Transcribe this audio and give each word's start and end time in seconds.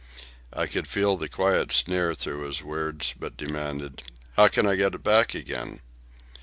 I 0.51 0.65
could 0.65 0.87
feel 0.87 1.15
the 1.15 1.29
quiet 1.29 1.71
sneer 1.71 2.15
through 2.15 2.47
his 2.47 2.63
words, 2.63 3.13
but 3.19 3.37
demanded, 3.37 4.01
"How 4.35 4.47
can 4.47 4.65
I 4.65 4.73
get 4.73 4.95
it 4.95 5.03
back 5.03 5.35
again?" 5.35 5.79